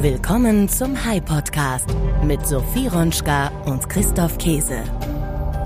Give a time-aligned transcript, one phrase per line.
[0.00, 1.88] Willkommen zum High Podcast
[2.22, 4.84] mit Sophie Ronschka und Christoph Käse.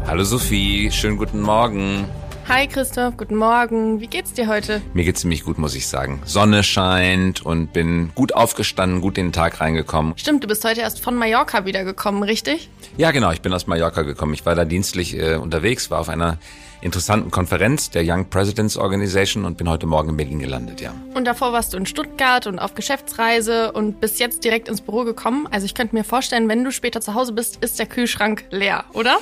[0.07, 2.07] Hallo Sophie, schönen guten Morgen.
[2.49, 4.01] Hi Christoph, guten Morgen.
[4.01, 4.81] Wie geht's dir heute?
[4.95, 6.23] Mir geht's ziemlich gut, muss ich sagen.
[6.25, 10.15] Sonne scheint und bin gut aufgestanden, gut in den Tag reingekommen.
[10.17, 12.71] Stimmt, du bist heute erst von Mallorca wiedergekommen, richtig?
[12.97, 14.33] Ja, genau, ich bin aus Mallorca gekommen.
[14.33, 16.39] Ich war da dienstlich äh, unterwegs, war auf einer
[16.83, 20.95] interessanten Konferenz der Young Presidents Organization und bin heute Morgen in Berlin gelandet, ja.
[21.15, 25.05] Und davor warst du in Stuttgart und auf Geschäftsreise und bist jetzt direkt ins Büro
[25.05, 25.49] gekommen.
[25.51, 28.85] Also ich könnte mir vorstellen, wenn du später zu Hause bist, ist der Kühlschrank leer,
[28.93, 29.19] oder?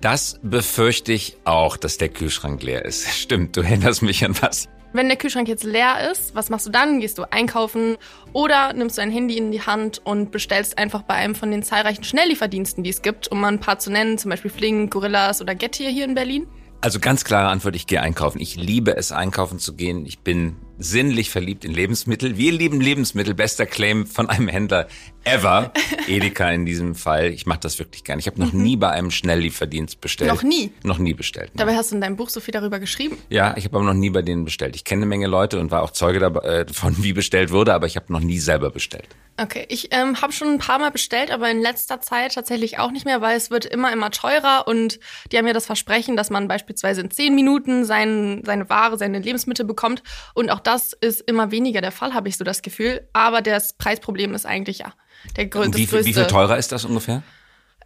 [0.00, 3.06] Das befürchte ich auch, dass der Kühlschrank leer ist.
[3.14, 4.68] Stimmt, du erinnerst mich an was.
[4.92, 6.98] Wenn der Kühlschrank jetzt leer ist, was machst du dann?
[6.98, 7.96] Gehst du einkaufen
[8.32, 11.62] oder nimmst du ein Handy in die Hand und bestellst einfach bei einem von den
[11.62, 15.40] zahlreichen Schnelllieferdiensten, die es gibt, um mal ein paar zu nennen, zum Beispiel Flink, Gorillas
[15.40, 16.48] oder Getir hier in Berlin?
[16.82, 18.40] Also ganz klare Antwort, ich gehe einkaufen.
[18.40, 20.06] Ich liebe es, einkaufen zu gehen.
[20.06, 22.36] Ich bin sinnlich verliebt in Lebensmittel.
[22.36, 23.34] Wir lieben Lebensmittel.
[23.34, 24.88] Bester Claim von einem Händler
[25.24, 25.72] ever.
[26.08, 27.26] Edeka in diesem Fall.
[27.26, 28.20] Ich mache das wirklich gerne.
[28.20, 28.62] Ich habe noch mhm.
[28.62, 30.30] nie bei einem Schnelllieferdienst bestellt.
[30.30, 30.72] Noch nie?
[30.82, 31.52] Noch nie bestellt.
[31.54, 33.18] Dabei hast du in deinem Buch so viel darüber geschrieben.
[33.28, 34.74] Ja, ich habe aber noch nie bei denen bestellt.
[34.74, 37.96] Ich kenne eine Menge Leute und war auch Zeuge davon, wie bestellt wurde, aber ich
[37.96, 39.08] habe noch nie selber bestellt.
[39.40, 42.90] Okay, ich ähm, habe schon ein paar Mal bestellt, aber in letzter Zeit tatsächlich auch
[42.90, 45.00] nicht mehr, weil es wird immer, immer teurer und
[45.32, 49.18] die haben ja das Versprechen, dass man beispielsweise in zehn Minuten sein, seine Ware, seine
[49.18, 50.02] Lebensmittel bekommt
[50.34, 50.69] und auch das
[51.00, 53.08] ist immer weniger der Fall, habe ich so das Gefühl.
[53.12, 54.92] Aber das Preisproblem ist eigentlich ja
[55.36, 56.04] der grö wie, größte.
[56.04, 57.22] Wie viel teurer ist das ungefähr?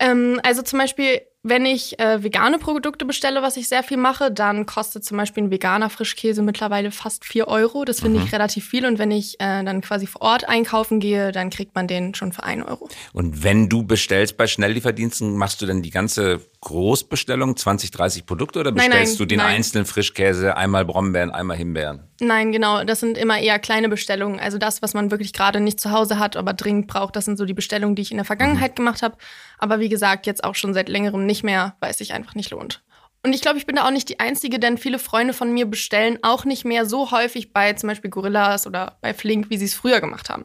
[0.00, 4.30] Ähm, also zum Beispiel wenn ich äh, vegane Produkte bestelle, was ich sehr viel mache,
[4.30, 7.84] dann kostet zum Beispiel ein veganer Frischkäse mittlerweile fast vier Euro.
[7.84, 8.26] Das finde mhm.
[8.26, 8.86] ich relativ viel.
[8.86, 12.32] Und wenn ich äh, dann quasi vor Ort einkaufen gehe, dann kriegt man den schon
[12.32, 12.88] für ein Euro.
[13.12, 18.60] Und wenn du bestellst bei Schnelllieferdiensten, machst du dann die ganze Großbestellung, 20, 30 Produkte
[18.60, 19.56] oder bestellst nein, nein, du den nein.
[19.56, 22.04] einzelnen Frischkäse, einmal Brombeeren, einmal Himbeeren?
[22.20, 22.84] Nein, genau.
[22.84, 24.40] Das sind immer eher kleine Bestellungen.
[24.40, 27.36] Also das, was man wirklich gerade nicht zu Hause hat, aber dringend braucht, das sind
[27.36, 28.76] so die Bestellungen, die ich in der Vergangenheit mhm.
[28.76, 29.16] gemacht habe.
[29.58, 32.36] Aber wie gesagt, jetzt auch schon seit längerem nicht nicht mehr, weil es sich einfach
[32.36, 32.84] nicht lohnt.
[33.24, 35.66] Und ich glaube, ich bin da auch nicht die Einzige, denn viele Freunde von mir
[35.66, 39.64] bestellen auch nicht mehr so häufig bei zum Beispiel Gorillas oder bei Flink, wie sie
[39.64, 40.44] es früher gemacht haben.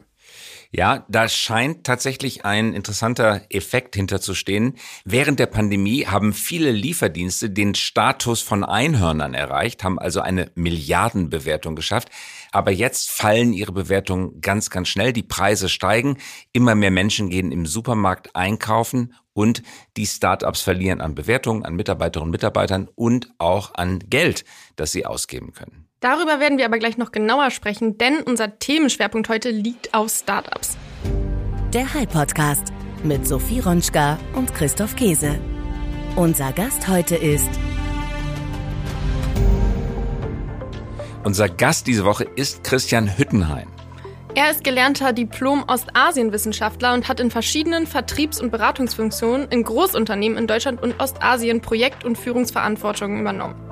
[0.72, 4.76] Ja, da scheint tatsächlich ein interessanter Effekt hinterzustehen.
[5.04, 11.74] Während der Pandemie haben viele Lieferdienste den Status von Einhörnern erreicht, haben also eine Milliardenbewertung
[11.74, 12.10] geschafft.
[12.52, 15.12] Aber jetzt fallen ihre Bewertungen ganz, ganz schnell.
[15.12, 16.18] Die Preise steigen.
[16.52, 19.64] Immer mehr Menschen gehen im Supermarkt einkaufen und
[19.96, 24.44] die Startups verlieren an Bewertungen, an Mitarbeiterinnen und Mitarbeitern und auch an Geld,
[24.76, 25.89] das sie ausgeben können.
[26.00, 30.78] Darüber werden wir aber gleich noch genauer sprechen, denn unser Themenschwerpunkt heute liegt auf Startups.
[31.74, 32.72] Der High Podcast
[33.04, 35.38] mit Sophie Ronschka und Christoph Käse.
[36.16, 37.50] Unser Gast heute ist
[41.22, 43.68] Unser Gast diese Woche ist Christian Hüttenheim.
[44.34, 50.82] Er ist gelernter Diplom-Ostasienwissenschaftler und hat in verschiedenen Vertriebs- und Beratungsfunktionen in Großunternehmen in Deutschland
[50.82, 53.69] und Ostasien Projekt- und Führungsverantwortung übernommen.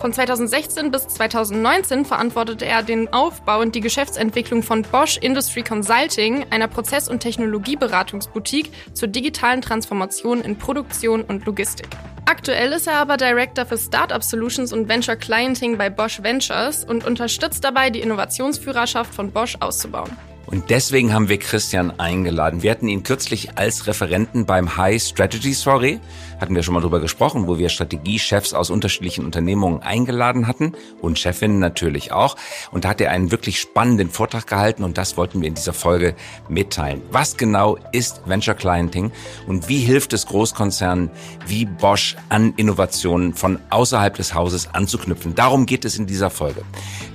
[0.00, 6.46] Von 2016 bis 2019 verantwortete er den Aufbau und die Geschäftsentwicklung von Bosch Industry Consulting,
[6.48, 11.88] einer Prozess- und Technologieberatungsboutique zur digitalen Transformation in Produktion und Logistik.
[12.24, 17.04] Aktuell ist er aber Director für Startup Solutions und Venture Clienting bei Bosch Ventures und
[17.04, 20.16] unterstützt dabei, die Innovationsführerschaft von Bosch auszubauen.
[20.50, 22.62] Und deswegen haben wir Christian eingeladen.
[22.62, 26.00] Wir hatten ihn kürzlich als Referenten beim High Strategy Soiree,
[26.40, 31.18] hatten wir schon mal drüber gesprochen, wo wir Strategiechefs aus unterschiedlichen Unternehmungen eingeladen hatten und
[31.18, 32.36] Chefinnen natürlich auch.
[32.70, 35.72] Und da hat er einen wirklich spannenden Vortrag gehalten und das wollten wir in dieser
[35.72, 36.14] Folge
[36.48, 37.02] mitteilen.
[37.10, 39.12] Was genau ist Venture Clienting
[39.46, 41.10] und wie hilft es Großkonzernen
[41.46, 45.34] wie Bosch an Innovationen von außerhalb des Hauses anzuknüpfen?
[45.34, 46.62] Darum geht es in dieser Folge.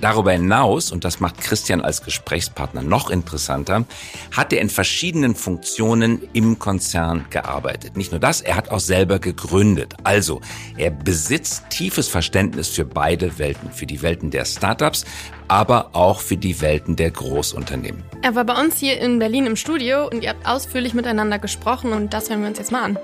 [0.01, 3.85] Darüber hinaus, und das macht Christian als Gesprächspartner noch interessanter,
[4.31, 7.97] hat er in verschiedenen Funktionen im Konzern gearbeitet.
[7.97, 9.93] Nicht nur das, er hat auch selber gegründet.
[10.03, 10.41] Also,
[10.77, 15.05] er besitzt tiefes Verständnis für beide Welten, für die Welten der Startups,
[15.47, 18.03] aber auch für die Welten der Großunternehmen.
[18.21, 21.93] Er war bei uns hier in Berlin im Studio und ihr habt ausführlich miteinander gesprochen
[21.93, 22.99] und das hören wir uns jetzt mal an.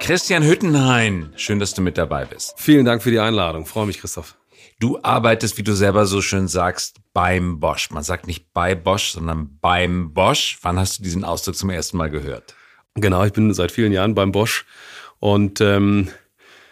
[0.00, 2.54] Christian Hüttenhain, schön, dass du mit dabei bist.
[2.56, 3.66] Vielen Dank für die Einladung.
[3.66, 4.34] Freue mich, Christoph.
[4.80, 7.90] Du arbeitest, wie du selber so schön sagst, beim Bosch.
[7.90, 10.58] Man sagt nicht bei Bosch, sondern beim Bosch.
[10.62, 12.54] Wann hast du diesen Ausdruck zum ersten Mal gehört?
[12.94, 14.66] Genau, ich bin seit vielen Jahren beim Bosch
[15.18, 16.08] und ähm,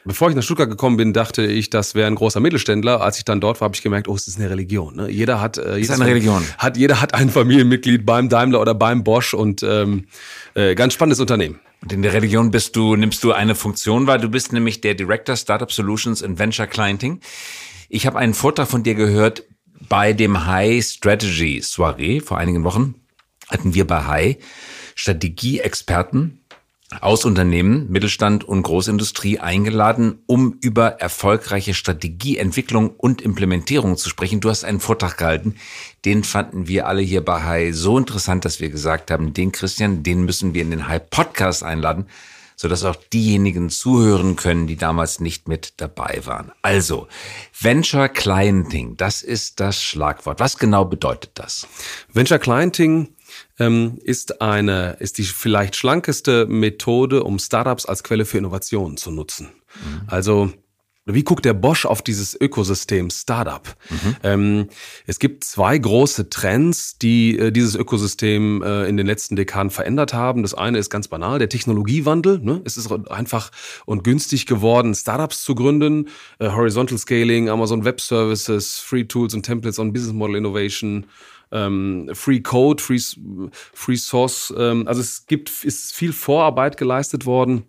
[0.09, 3.03] Bevor ich nach Stuttgart gekommen bin, dachte ich, das wäre ein großer Mittelständler.
[3.03, 4.97] Als ich dann dort war, habe ich gemerkt, oh, es ist eine Religion.
[4.97, 5.11] Ne?
[5.11, 6.43] Jeder hat, äh, ist eine Religion.
[6.57, 10.07] Hat jeder hat ein Familienmitglied beim Daimler oder beim Bosch und ähm,
[10.55, 11.61] äh, ganz spannendes Unternehmen.
[11.83, 14.17] Und in der Religion bist du, nimmst du eine Funktion wahr.
[14.17, 17.21] Du bist nämlich der Director Startup Solutions and Venture Clienting.
[17.91, 19.45] Ich habe einen Vortrag von dir gehört,
[19.91, 22.95] Bei dem High Strategy Soiree vor einigen Wochen
[23.49, 24.37] hatten wir bei High
[24.99, 26.41] Strategieexperten
[27.01, 34.41] aus Unternehmen, Mittelstand und Großindustrie eingeladen, um über erfolgreiche Strategieentwicklung und Implementierung zu sprechen.
[34.41, 35.55] Du hast einen Vortrag gehalten,
[36.05, 40.03] den fanden wir alle hier bei Hai so interessant, dass wir gesagt haben, den Christian,
[40.03, 42.07] den müssen wir in den Hai Podcast einladen,
[42.57, 46.51] sodass auch diejenigen zuhören können, die damals nicht mit dabei waren.
[46.63, 47.07] Also,
[47.61, 50.41] Venture Clienting, das ist das Schlagwort.
[50.41, 51.69] Was genau bedeutet das?
[52.13, 53.11] Venture Clienting
[53.59, 59.11] ähm, ist eine, ist die vielleicht schlankeste Methode, um Startups als Quelle für Innovationen zu
[59.11, 59.49] nutzen.
[59.85, 60.03] Mhm.
[60.07, 60.53] Also,
[61.11, 63.67] wie guckt der Bosch auf dieses Ökosystem Startup?
[63.89, 64.17] Mhm.
[64.23, 64.69] Ähm,
[65.07, 70.13] es gibt zwei große Trends, die äh, dieses Ökosystem äh, in den letzten Dekaden verändert
[70.13, 70.43] haben.
[70.43, 72.41] Das eine ist ganz banal, der Technologiewandel.
[72.41, 72.61] Ne?
[72.65, 73.51] Es ist einfach
[73.87, 76.09] und günstig geworden, Startups zu gründen.
[76.39, 81.07] Äh, Horizontal Scaling, Amazon Web Services, Free Tools und Templates on Business Model Innovation
[81.53, 83.01] ähm, Free Code, Free,
[83.51, 84.53] Free Source.
[84.57, 87.65] Ähm, also es gibt, ist viel Vorarbeit geleistet worden.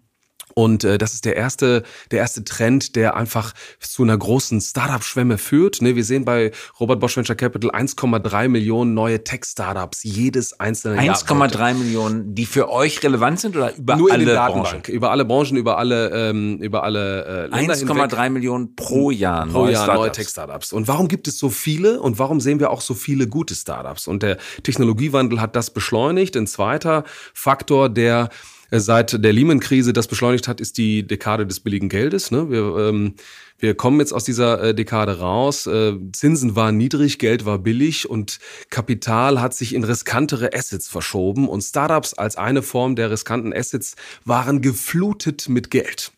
[0.54, 5.38] Und äh, das ist der erste, der erste Trend, der einfach zu einer großen Startup-Schwemme
[5.38, 5.82] führt.
[5.82, 11.16] Ne, wir sehen bei Robert Bosch Venture Capital 1,3 Millionen neue Tech-Startups jedes einzelne Jahr.
[11.16, 14.82] 1,3 Millionen, die für euch relevant sind oder über Nur alle in den Branchen?
[14.88, 19.66] Über alle Branchen, über alle, ähm, über alle äh, Länder 1,3 Millionen pro Jahr pro
[19.66, 20.18] neue Jahr neue Startups.
[20.18, 20.74] Tech-Startups.
[20.74, 24.08] Und warum gibt es so viele und warum sehen wir auch so viele gute Startups?
[24.08, 26.36] Und der Technologiewandel hat das beschleunigt.
[26.36, 27.04] Ein zweiter
[27.34, 28.30] Faktor, der
[28.72, 32.32] seit der Lehman-Krise das beschleunigt hat, ist die Dekade des billigen Geldes.
[32.32, 32.50] Ne?
[32.50, 33.16] Wir, ähm,
[33.58, 35.68] wir kommen jetzt aus dieser äh, Dekade raus.
[35.68, 38.40] Äh, Zinsen waren niedrig, Geld war billig und
[38.70, 41.48] Kapital hat sich in riskantere Assets verschoben.
[41.48, 43.96] Und Startups als eine Form der riskanten Assets
[44.26, 46.12] waren geflutet mit Geld.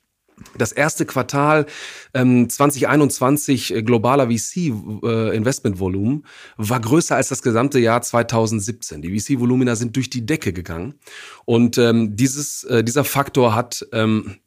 [0.57, 1.65] Das erste Quartal
[2.13, 6.25] ähm, 2021 äh, globaler VC-Investmentvolumen
[6.57, 9.01] war größer als das gesamte Jahr 2017.
[9.01, 10.95] Die VC-Volumina sind durch die Decke gegangen.
[11.45, 14.37] Und ähm, dieses, äh, dieser Faktor hat ähm,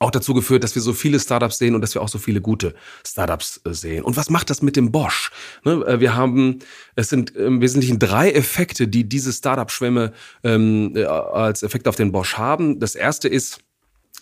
[0.00, 2.40] auch dazu geführt, dass wir so viele Startups sehen und dass wir auch so viele
[2.40, 2.74] gute
[3.06, 4.02] Startups äh, sehen.
[4.02, 5.30] Und was macht das mit dem Bosch?
[5.62, 6.60] Ne, äh, wir haben,
[6.96, 12.12] es sind im Wesentlichen drei Effekte, die diese Startup-Schwemme ähm, äh, als Effekt auf den
[12.12, 12.80] Bosch haben.
[12.80, 13.60] Das erste ist,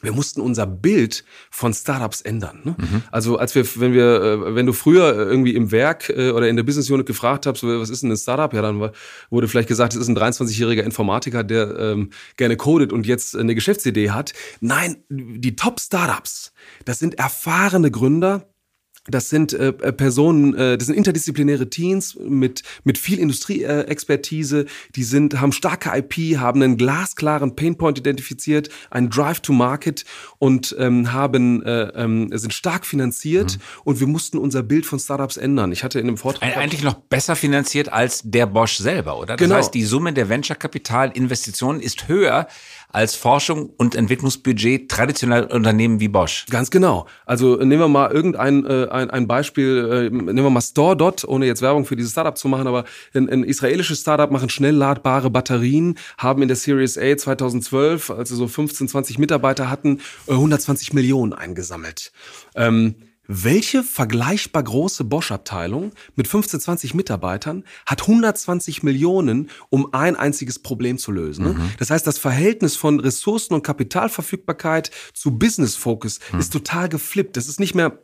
[0.03, 2.61] wir mussten unser Bild von Startups ändern.
[2.65, 2.77] Ne?
[2.79, 3.03] Mhm.
[3.11, 6.57] Also als wir, wenn wir, äh, wenn du früher irgendwie im Werk äh, oder in
[6.57, 8.53] der Business Unit gefragt hast, was ist denn ein Startup?
[8.53, 8.91] Ja, dann
[9.31, 13.55] wurde vielleicht gesagt, es ist ein 23-jähriger Informatiker, der ähm, gerne codet und jetzt eine
[13.55, 14.35] Geschäftsidee hat.
[14.61, 16.53] Nein, die Top-Startups,
[16.85, 18.49] das sind erfahrene Gründer,
[19.11, 24.67] das sind äh, Personen, äh, das sind interdisziplinäre Teams mit mit viel Industrieexpertise.
[24.95, 30.05] die sind haben starke IP, haben einen glasklaren Painpoint identifiziert, einen Drive to Market
[30.39, 33.57] und ähm, haben äh, ähm, sind stark finanziert.
[33.57, 33.63] Mhm.
[33.85, 35.73] Und wir mussten unser Bild von Startups ändern.
[35.73, 39.37] Ich hatte in einem Vortrag Eigentlich noch besser finanziert als der Bosch selber, oder?
[39.37, 39.57] Das Genau.
[39.57, 42.49] heißt, die Summe der Venture-Kapital-Investitionen ist höher
[42.91, 46.47] als Forschung und Entwicklungsbudget traditioneller Unternehmen wie Bosch.
[46.49, 47.07] Ganz genau.
[47.27, 51.47] Also nehmen wir mal irgendein äh, ein, ein Beispiel, äh, nehmen wir mal StoreDot, ohne
[51.47, 55.31] jetzt Werbung für dieses Startup zu machen, aber ein, ein israelisches Startup machen schnell ladbare
[55.31, 60.33] Batterien, haben in der Series A 2012, als sie so 15, 20 Mitarbeiter hatten, äh,
[60.33, 62.13] 120 Millionen eingesammelt.
[62.55, 62.95] Ähm,
[63.29, 70.97] welche vergleichbar große Bosch-Abteilung mit 15, 20 Mitarbeitern hat 120 Millionen, um ein einziges Problem
[70.97, 71.45] zu lösen?
[71.45, 71.71] Ne?
[71.79, 77.37] Das heißt, das Verhältnis von Ressourcen und Kapitalverfügbarkeit zu Business Focus ist total geflippt.
[77.37, 77.99] Das ist nicht mehr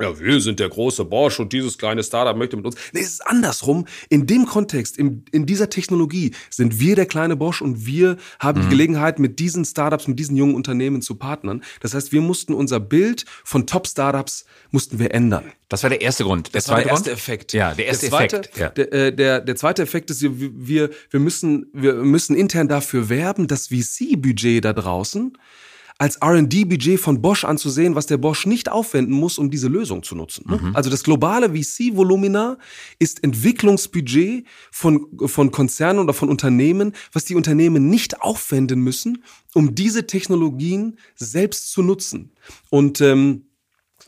[0.00, 2.76] ja, wir sind der große Bosch und dieses kleine Startup möchte mit uns.
[2.92, 3.86] Nee, es ist andersrum.
[4.08, 8.62] In dem Kontext, in, in dieser Technologie sind wir der kleine Bosch und wir haben
[8.62, 11.62] die Gelegenheit, mit diesen Startups, mit diesen jungen Unternehmen zu partnern.
[11.80, 15.52] Das heißt, wir mussten unser Bild von Top-Startups mussten wir ändern.
[15.68, 16.48] Das war der erste Grund.
[16.48, 17.18] Der Das war der zweite erste Grund?
[17.18, 17.52] Effekt.
[17.52, 18.58] Ja, der erste zweite, Effekt.
[18.58, 18.68] Ja.
[18.70, 23.08] Der, äh, der, der zweite Effekt ist, wir, wir, wir, müssen, wir müssen intern dafür
[23.08, 25.36] werben, das VC-Budget da draußen
[25.98, 30.14] als R&D-Budget von Bosch anzusehen, was der Bosch nicht aufwenden muss, um diese Lösung zu
[30.14, 30.44] nutzen.
[30.48, 30.70] Ne?
[30.74, 32.56] Also das globale VC-Volumina
[33.00, 39.24] ist Entwicklungsbudget von, von Konzernen oder von Unternehmen, was die Unternehmen nicht aufwenden müssen,
[39.54, 42.30] um diese Technologien selbst zu nutzen.
[42.70, 43.47] Und ähm,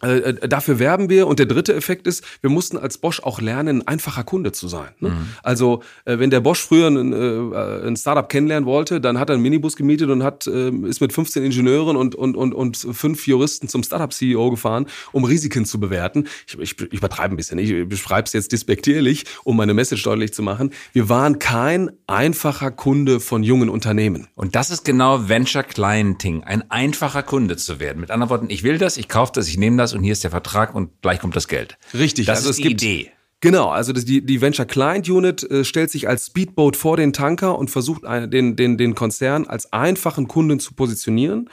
[0.02, 1.26] äh, äh, dafür werben wir.
[1.26, 4.68] Und der dritte Effekt ist, wir mussten als Bosch auch lernen, ein einfacher Kunde zu
[4.68, 4.90] sein.
[5.00, 5.12] Ne?
[5.42, 9.34] Also, äh, wenn der Bosch früher ein, äh, ein Startup kennenlernen wollte, dann hat er
[9.34, 13.26] einen Minibus gemietet und hat, äh, ist mit 15 Ingenieuren und, und, und, und fünf
[13.26, 16.26] Juristen zum Startup-CEO gefahren, um Risiken zu bewerten.
[16.46, 20.32] Ich, ich, ich übertreibe ein bisschen, ich beschreibe es jetzt despektierlich, um meine Message deutlich
[20.32, 20.70] zu machen.
[20.92, 24.28] Wir waren kein einfacher Kunde von jungen Unternehmen.
[24.34, 28.00] Und das ist genau Venture Clienting, ein einfacher Kunde zu werden.
[28.00, 30.24] Mit anderen Worten, ich will das, ich kaufe das, ich nehme das und hier ist
[30.24, 31.78] der Vertrag und gleich kommt das Geld.
[31.94, 33.10] Richtig, Das also ist es die gibt- Idee.
[33.42, 37.14] Genau, also das, die, die Venture Client Unit äh, stellt sich als Speedboat vor den
[37.14, 41.48] Tanker und versucht ein, den, den, den Konzern als einfachen Kunden zu positionieren.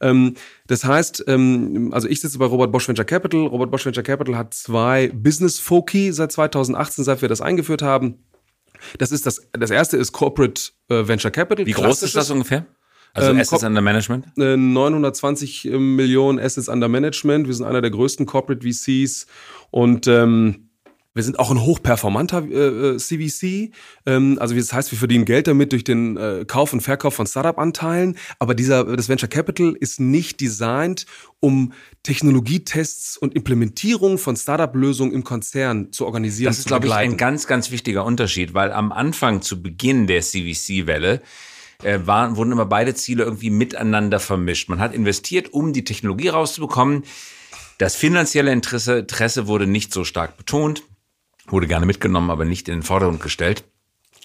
[0.00, 0.34] Ähm,
[0.66, 3.46] das heißt, ähm, also ich sitze bei Robert Bosch Venture Capital.
[3.46, 8.16] Robert Bosch Venture Capital hat zwei Business Foci seit 2018, seit wir das eingeführt haben.
[8.98, 11.66] Das ist das, das erste ist Corporate äh, Venture Capital.
[11.66, 12.66] Wie groß ist das ungefähr?
[13.18, 14.26] Also Ähm, Assets under Management?
[14.36, 17.46] Äh, 920 Millionen Assets under Management.
[17.46, 19.26] Wir sind einer der größten Corporate VCs
[19.70, 20.68] und ähm,
[21.18, 23.72] wir sind auch ein hochperformanter äh, äh, CVC.
[24.06, 27.26] Ähm, also das heißt, wir verdienen Geld damit durch den äh, Kauf und Verkauf von
[27.26, 28.16] Startup-Anteilen.
[28.38, 31.06] Aber dieser, das Venture Capital ist nicht designt,
[31.40, 31.72] um
[32.04, 36.50] Technologietests und Implementierung von Startup-Lösungen im Konzern zu organisieren.
[36.50, 40.22] Das ist, glaube ich, ein ganz, ganz wichtiger Unterschied, weil am Anfang, zu Beginn der
[40.22, 41.20] CVC-Welle,
[41.82, 44.68] äh, waren, wurden immer beide Ziele irgendwie miteinander vermischt.
[44.68, 47.04] Man hat investiert, um die Technologie rauszubekommen.
[47.78, 50.82] Das finanzielle Interesse, Interesse wurde nicht so stark betont,
[51.46, 53.64] wurde gerne mitgenommen, aber nicht in den Vordergrund gestellt.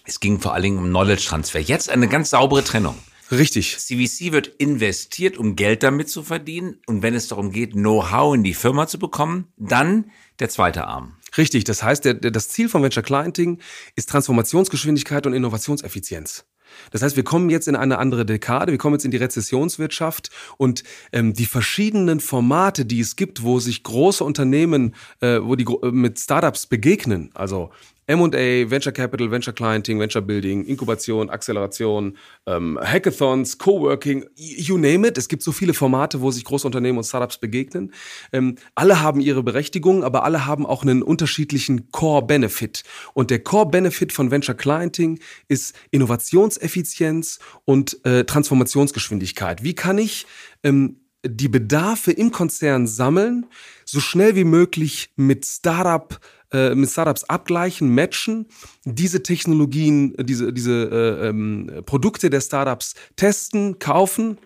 [0.05, 1.59] Es ging vor allen Dingen um Knowledge-Transfer.
[1.59, 2.97] Jetzt eine ganz saubere Trennung.
[3.31, 3.77] Richtig.
[3.77, 6.81] CVC wird investiert, um Geld damit zu verdienen.
[6.87, 11.17] Und wenn es darum geht, Know-how in die Firma zu bekommen, dann der zweite Arm.
[11.37, 13.59] Richtig, das heißt, der, der, das Ziel von Venture Clienting
[13.95, 16.45] ist Transformationsgeschwindigkeit und Innovationseffizienz.
[16.91, 20.29] Das heißt, wir kommen jetzt in eine andere Dekade, wir kommen jetzt in die Rezessionswirtschaft
[20.57, 25.65] und ähm, die verschiedenen Formate, die es gibt, wo sich große Unternehmen, äh, wo die
[25.65, 27.71] äh, mit Startups begegnen, also
[28.07, 35.17] M&A, Venture Capital, Venture Clienting, Venture Building, Inkubation, Acceleration, ähm, Hackathons, Coworking, you name it.
[35.17, 37.93] Es gibt so viele Formate, wo sich große Unternehmen und Startups begegnen.
[38.31, 42.83] Ähm, alle haben ihre Berechtigung, aber alle haben auch einen unterschiedlichen Core-Benefit.
[43.13, 49.63] Und der Core-Benefit von Venture Clienting ist Innovationseffizienz und äh, Transformationsgeschwindigkeit.
[49.63, 50.25] Wie kann ich
[50.63, 53.45] ähm, die Bedarfe im Konzern sammeln,
[53.85, 56.19] so schnell wie möglich mit Startup
[56.53, 58.47] äh, mit Startups abgleichen, matchen,
[58.85, 64.37] diese Technologien, diese, diese äh, ähm, Produkte der Startups testen, kaufen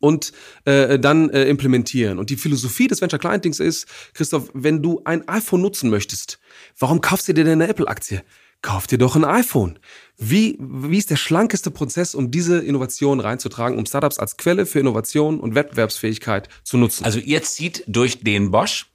[0.00, 0.32] und
[0.66, 2.18] äh, dann äh, implementieren.
[2.18, 6.38] Und die Philosophie des Venture Clientings ist, Christoph, wenn du ein iPhone nutzen möchtest,
[6.78, 8.22] warum kaufst du dir denn eine Apple-Aktie?
[8.60, 9.78] Kauf dir doch ein iPhone.
[10.16, 14.80] Wie, wie ist der schlankeste Prozess, um diese Innovation reinzutragen, um Startups als Quelle für
[14.80, 17.04] Innovation und Wettbewerbsfähigkeit zu nutzen?
[17.04, 18.86] Also ihr zieht durch den Bosch,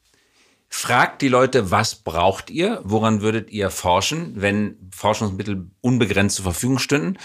[0.70, 6.80] fragt die Leute, was braucht ihr, woran würdet ihr forschen, wenn Forschungsmittel unbegrenzt zur Verfügung
[6.80, 7.18] stünden.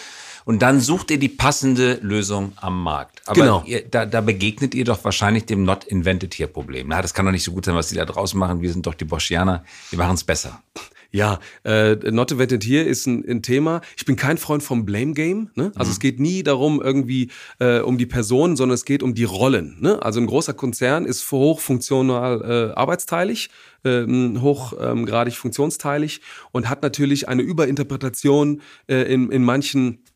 [0.47, 3.23] Und dann sucht ihr die passende Lösung am Markt.
[3.27, 3.63] Aber Genau.
[3.65, 6.89] ihr, da, da begegnet ihr doch wahrscheinlich dem Not Invented Here Problem.
[6.89, 8.61] Na, das kann doch nicht so gut sein, was die da draußen machen.
[8.61, 9.65] Wir sind doch die Boschianer.
[9.91, 10.63] Wir machen es besser.
[11.15, 13.83] Ja, äh, Not Invented Here ist ein, ein Thema.
[13.97, 15.49] Ich bin kein Freund vom Blame Game.
[15.55, 15.71] Ne?
[15.77, 17.31] Also es geht nie darum irgendwie
[17.61, 19.77] äh, um die Person, sondern es geht um die Rollen.
[19.79, 20.03] Ne?
[20.03, 23.51] Also ein großer Konzern ist hochfunktional äh, arbeitsteilig,
[23.85, 30.14] ähm, hochgradig funktionsteilig und hat natürlich eine Überinterpretation äh, in, in manchen äh,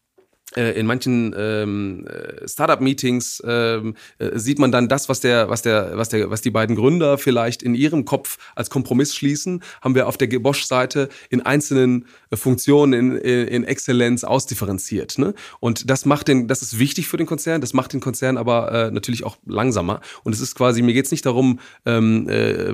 [0.56, 5.92] in manchen ähm, äh, Startup-Meetings ähm, äh, sieht man dann das, was der, was der,
[5.96, 10.06] was der, was die beiden Gründer vielleicht in ihrem Kopf als Kompromiss schließen, haben wir
[10.06, 15.18] auf der Bosch-Seite in einzelnen äh, Funktionen in, in, in Exzellenz ausdifferenziert.
[15.18, 15.34] Ne?
[15.60, 18.72] Und das macht den, das ist wichtig für den Konzern, das macht den Konzern aber
[18.72, 20.00] äh, natürlich auch langsamer.
[20.24, 22.70] Und es ist quasi, mir geht's nicht darum, ähm, äh,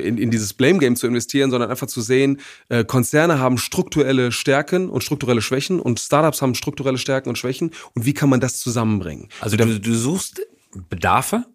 [0.00, 4.88] in, in dieses Blame-Game zu investieren, sondern einfach zu sehen, äh, Konzerne haben strukturelle Stärken
[4.88, 8.60] und strukturelle Schwächen und Startups haben strukturelle Stärken und Schwächen und wie kann man das
[8.60, 9.28] zusammenbringen?
[9.40, 10.40] Also du, du suchst
[10.88, 11.46] Bedarfe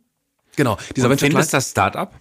[0.55, 2.13] Genau, dieser und Venture findest das Startup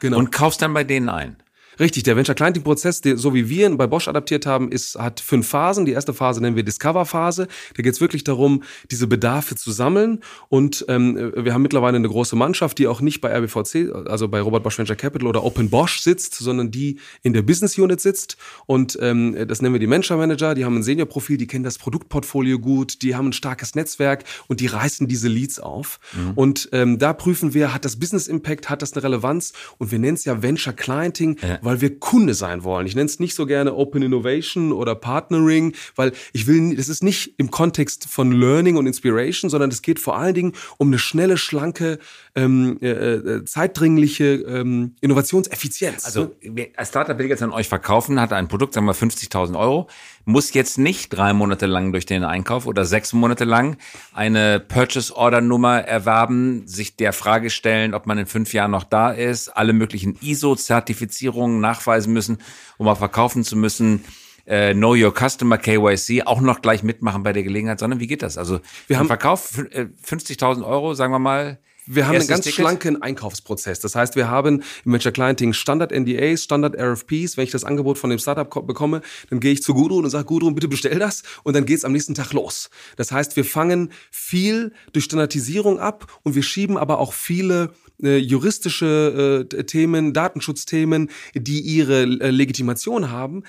[0.00, 0.18] genau.
[0.18, 1.36] und kaufst dann bei denen ein.
[1.78, 4.96] Richtig, der Venture Clienting Prozess, der, so wie wir ihn bei Bosch adaptiert haben, ist,
[4.96, 5.84] hat fünf Phasen.
[5.84, 7.48] Die erste Phase nennen wir Discover-Phase.
[7.76, 10.20] Da geht es wirklich darum, diese Bedarfe zu sammeln.
[10.48, 14.40] Und ähm, wir haben mittlerweile eine große Mannschaft, die auch nicht bei RBVC, also bei
[14.40, 18.36] Robert Bosch Venture Capital oder Open Bosch sitzt, sondern die in der Business Unit sitzt.
[18.66, 20.54] Und ähm, das nennen wir die Venture Manager.
[20.54, 24.60] Die haben ein Senior-Profil, die kennen das Produktportfolio gut, die haben ein starkes Netzwerk und
[24.60, 26.00] die reißen diese Leads auf.
[26.34, 29.52] Und ähm, da prüfen wir, hat das Business Impact, hat das eine Relevanz?
[29.78, 31.58] Und wir nennen es ja Venture Clienting, Ja.
[31.64, 32.86] Weil wir Kunde sein wollen.
[32.86, 37.02] Ich nenne es nicht so gerne Open Innovation oder Partnering, weil ich will, das ist
[37.02, 40.98] nicht im Kontext von Learning und Inspiration, sondern es geht vor allen Dingen um eine
[40.98, 41.98] schnelle, schlanke,
[42.36, 46.04] ähm, äh, äh, zeitdringliche ähm, Innovationseffizienz.
[46.04, 46.34] Also
[46.76, 49.88] als Startup will jetzt an euch verkaufen, hat ein Produkt, sagen wir 50.000 Euro,
[50.24, 53.76] muss jetzt nicht drei Monate lang durch den Einkauf oder sechs Monate lang
[54.12, 58.84] eine Purchase Order Nummer erwerben, sich der Frage stellen, ob man in fünf Jahren noch
[58.84, 62.38] da ist, alle möglichen ISO-Zertifizierungen nachweisen müssen,
[62.78, 64.04] um auch verkaufen zu müssen.
[64.46, 68.22] Äh, know Your Customer KYC auch noch gleich mitmachen bei der Gelegenheit, sondern wie geht
[68.22, 68.36] das?
[68.36, 72.36] Also wir haben Verkauf fün- äh, 50.000 Euro, sagen wir mal, Wir haben Erstes einen
[72.36, 72.60] ganz Ticket?
[72.60, 73.80] schlanken Einkaufsprozess.
[73.80, 77.36] Das heißt, wir haben im Venture Clienting Standard NDAs, Standard RFPs.
[77.36, 80.10] Wenn ich das Angebot von dem Startup ko- bekomme, dann gehe ich zu Gudrun und
[80.10, 81.22] sage, Gudrun, bitte bestell das.
[81.42, 82.70] Und dann geht's am nächsten Tag los.
[82.96, 88.16] Das heißt, wir fangen viel durch Standardisierung ab und wir schieben aber auch viele äh,
[88.16, 93.42] juristische äh, Themen, Datenschutzthemen, die ihre äh, Legitimation haben,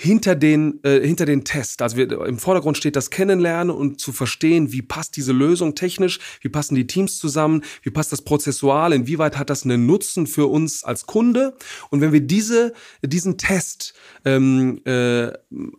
[0.00, 1.82] hinter den, äh, hinter den Test.
[1.82, 6.20] Also wir, im Vordergrund steht das Kennenlernen und zu verstehen, wie passt diese Lösung technisch,
[6.40, 10.46] wie passen die Teams zusammen, wie passt das prozessual, inwieweit hat das einen Nutzen für
[10.46, 11.54] uns als Kunde.
[11.90, 13.92] Und wenn wir diese, diesen Test
[14.24, 15.32] ähm, äh,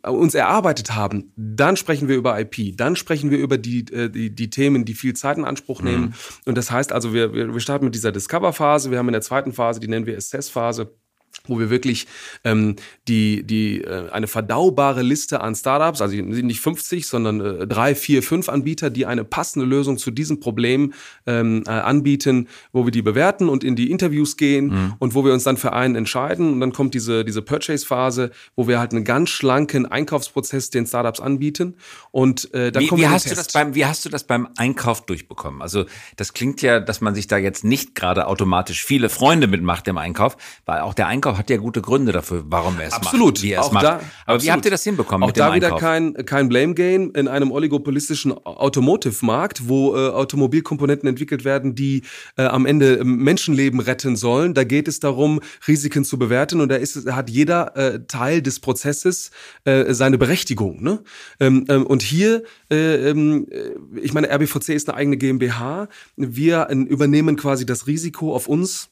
[0.07, 4.35] uns erarbeitet haben, dann sprechen wir über IP, dann sprechen wir über die, äh, die,
[4.35, 6.13] die Themen, die viel Zeit in Anspruch nehmen.
[6.45, 9.51] Und das heißt also, wir, wir starten mit dieser Discover-Phase, wir haben in der zweiten
[9.51, 10.93] Phase, die nennen wir Assess-Phase,
[11.47, 12.07] wo wir wirklich
[12.43, 12.75] ähm,
[13.07, 18.23] die, die, äh, eine verdaubare Liste an Startups, also nicht 50, sondern äh, drei, vier,
[18.23, 20.93] fünf Anbieter, die eine passende Lösung zu diesem Problem
[21.25, 24.93] ähm, äh, anbieten, wo wir die bewerten und in die Interviews gehen Mhm.
[24.99, 26.53] und wo wir uns dann für einen entscheiden.
[26.53, 31.19] Und dann kommt diese, diese Purchase-Phase, wo wir halt einen ganz schlanken Einkaufsprozess den Startups
[31.19, 31.75] anbieten.
[32.11, 33.47] Und äh, dann Wie, kommen wie hast du Test.
[33.47, 35.61] das beim, wie hast du das beim Einkauf durchbekommen?
[35.61, 35.85] Also
[36.17, 39.97] das klingt ja, dass man sich da jetzt nicht gerade automatisch viele Freunde mitmacht im
[39.97, 43.35] Einkauf, weil auch der Einkauf hat ja gute Gründe dafür, warum er es Absolut.
[43.35, 43.83] macht, wie er es macht.
[43.85, 45.79] da- Aber wie habt ihr das hinbekommen Auch mit da wieder Einkauf?
[45.81, 52.03] kein, kein Blame Game in einem oligopolistischen Automotive-Markt, wo äh, Automobilkomponenten entwickelt werden, die
[52.37, 54.53] äh, am Ende äh, Menschenleben retten sollen.
[54.53, 58.59] Da geht es darum, Risiken zu bewerten und da ist, hat jeder äh, Teil des
[58.59, 59.31] Prozesses
[59.65, 60.81] äh, seine Berechtigung.
[60.83, 61.03] Ne?
[61.39, 65.87] Ähm, ähm, und hier, äh, ähm, äh, ich meine, RBVC ist eine eigene GmbH.
[66.15, 68.89] Wir übernehmen quasi das Risiko auf uns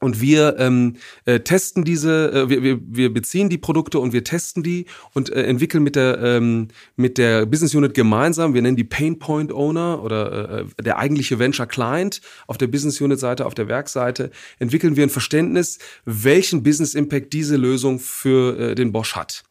[0.00, 4.24] und wir ähm, äh, testen diese, äh, wir, wir, wir beziehen die Produkte und wir
[4.24, 8.54] testen die und äh, entwickeln mit der ähm, mit der Business Unit gemeinsam.
[8.54, 13.00] Wir nennen die Pain Point Owner oder äh, der eigentliche Venture Client auf der Business
[13.00, 18.58] Unit Seite, auf der Werkseite entwickeln wir ein Verständnis, welchen Business Impact diese Lösung für
[18.58, 19.44] äh, den Bosch hat.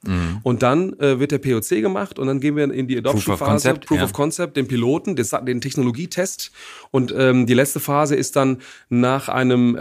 [0.44, 3.34] Und dann äh, wird der POC gemacht und dann gehen wir in die Adoption Proof
[3.34, 4.06] of Phase, Concept, Proof ja.
[4.06, 6.52] of Concept, den Piloten, den, den Technologietest.
[6.92, 8.58] Und ähm, die letzte Phase ist dann
[8.90, 9.78] nach einem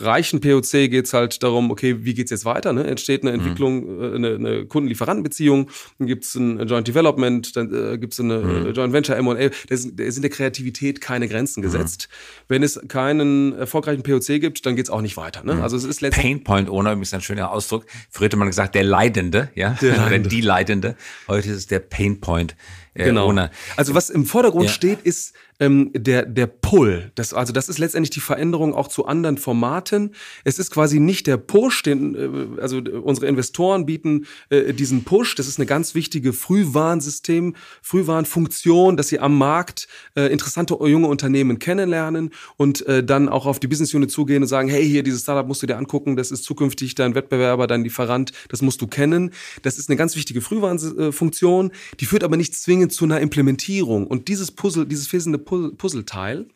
[0.00, 2.72] erfolgreichen POC geht's halt darum, okay, wie geht's jetzt weiter?
[2.72, 2.84] Ne?
[2.84, 8.18] Entsteht eine Entwicklung, äh, eine, eine Kunden-Lieferanten-Beziehung, dann gibt's ein Joint Development, dann äh, gibt's
[8.18, 9.50] eine äh, Joint Venture M&A.
[9.68, 12.08] Da sind da sind der Kreativität keine Grenzen gesetzt.
[12.48, 15.44] Wenn es keinen erfolgreichen POC gibt, dann geht's auch nicht weiter.
[15.44, 15.62] Ne?
[15.62, 17.86] Also es ist letztendlich Pain Point Owner, übrigens ein schöner Ausdruck.
[18.10, 20.96] Früher hätte man gesagt, der Leidende, ja, oder die Leidende.
[21.28, 22.56] Heute ist es der Pain Point
[22.94, 23.28] äh, Genau.
[23.28, 23.50] Owner.
[23.76, 24.72] Also was im Vordergrund Ja.
[24.72, 27.12] steht, ist ähm, der der Pull.
[27.16, 30.14] Das, also das ist letztendlich die Veränderung auch zu anderen Formaten.
[30.42, 32.14] Es ist quasi nicht der Push, den
[32.56, 35.34] äh, also äh, unsere Investoren bieten äh, diesen Push.
[35.34, 41.58] Das ist eine ganz wichtige Frühwarnsystem, Frühwarnfunktion, dass sie am Markt äh, interessante junge Unternehmen
[41.58, 45.22] kennenlernen und äh, dann auch auf die Business Unit zugehen und sagen, hey, hier dieses
[45.22, 48.86] Startup musst du dir angucken, das ist zukünftig dein Wettbewerber, dein Lieferant, das musst du
[48.86, 49.32] kennen.
[49.62, 54.06] Das ist eine ganz wichtige Frühwarnfunktion, die führt aber nicht zwingend zu einer Implementierung.
[54.06, 56.46] Und dieses Puzzle, dieses fehlende Pu- Puzzleteil,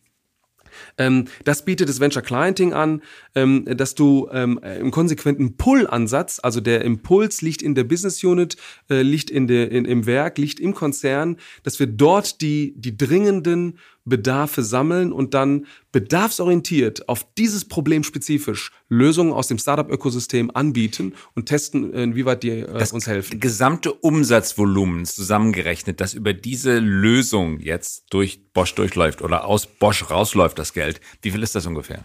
[0.99, 3.03] ähm, das bietet das Venture Clienting an,
[3.35, 8.57] ähm, dass du ähm, im konsequenten Pull-Ansatz, also der Impuls liegt in der Business Unit,
[8.91, 12.97] äh, liegt in der, in, im Werk, liegt im Konzern, dass wir dort die, die
[12.97, 21.15] dringenden Bedarfe sammeln und dann bedarfsorientiert auf dieses Problem spezifisch Lösungen aus dem Startup-Ökosystem anbieten
[21.35, 23.41] und testen, inwieweit die äh, uns helfen.
[23.41, 30.59] gesamte Umsatzvolumen zusammengerechnet, das über diese Lösung jetzt durch Bosch durchläuft oder aus Bosch rausläuft,
[30.59, 31.01] das Geld.
[31.23, 32.05] Wie viel ist das ungefähr?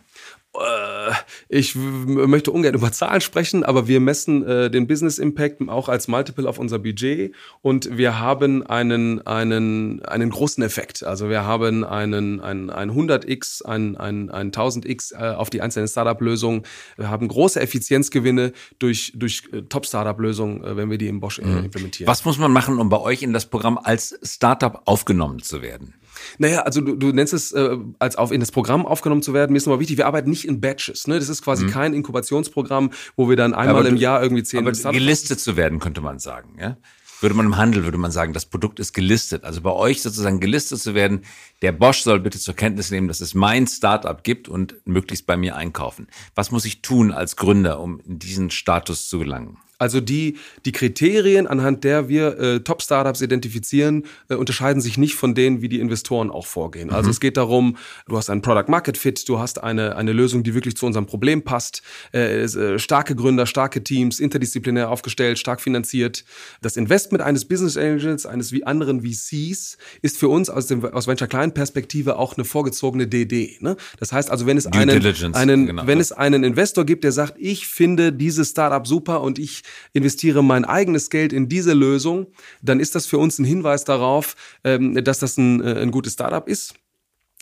[1.47, 1.79] Ich w-
[2.27, 6.47] möchte ungern über Zahlen sprechen, aber wir messen äh, den Business Impact auch als Multiple
[6.49, 11.03] auf unser Budget und wir haben einen, einen, einen großen Effekt.
[11.03, 15.87] Also wir haben einen, einen, einen 100x, einen, einen, einen 1000x äh, auf die einzelnen
[15.87, 16.63] Startup-Lösungen.
[16.97, 21.43] Wir haben große Effizienzgewinne durch, durch äh, Top-Startup-Lösungen, äh, wenn wir die im Bosch äh,
[21.43, 22.07] implementieren.
[22.07, 25.93] Was muss man machen, um bei euch in das Programm als Startup aufgenommen zu werden?
[26.37, 29.51] Naja, also du, du nennst es äh, als auf in das Programm aufgenommen zu werden.
[29.51, 31.07] Mir ist nochmal wichtig, wir arbeiten nicht in Batches.
[31.07, 31.19] Ne?
[31.19, 33.79] Das ist quasi kein Inkubationsprogramm, wo wir dann einmal Mhm.
[33.79, 36.77] Aber im du- Jahr irgendwie zehn Aber gelistet zu werden, könnte man sagen, ja?
[37.21, 39.43] Würde man im Handel, würde man sagen, das Produkt ist gelistet.
[39.43, 41.23] Also bei euch sozusagen gelistet zu werden,
[41.61, 45.35] der Bosch soll bitte zur Kenntnis nehmen, dass es mein Startup gibt und möglichst bei
[45.35, 46.07] mir einkaufen.
[46.33, 49.57] Was muss ich tun als Gründer, um in diesen Status zu gelangen?
[49.79, 55.33] Also die, die Kriterien, anhand der wir äh, Top-Startups identifizieren, äh, unterscheiden sich nicht von
[55.33, 56.89] denen, wie die Investoren auch vorgehen.
[56.91, 57.11] Also mhm.
[57.11, 60.85] es geht darum, du hast einen Product-Market-Fit, du hast eine, eine Lösung, die wirklich zu
[60.85, 61.81] unserem Problem passt,
[62.13, 66.25] äh, äh, starke Gründer, starke Teams, interdisziplinär aufgestellt, stark finanziert.
[66.61, 71.07] Das Investment eines Business Angels, eines wie anderen VCs, ist für uns aus, dem, aus
[71.07, 73.59] Venture-Client-Perspektive auch eine vorgezogene DD.
[73.61, 73.77] Ne?
[73.97, 75.87] Das heißt also, wenn es, einen, einen, genau.
[75.87, 79.63] wenn es einen Investor gibt, der sagt, ich finde dieses Startup super und ich
[79.93, 82.27] investiere mein eigenes Geld in diese Lösung,
[82.61, 86.13] dann ist das für uns ein Hinweis darauf, ähm, dass das ein, äh, ein gutes
[86.13, 86.75] Startup ist.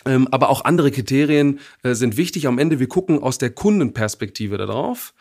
[0.06, 2.48] Ähm, aber auch andere Kriterien äh, sind wichtig.
[2.48, 5.14] Am Ende, wir gucken aus der Kundenperspektive darauf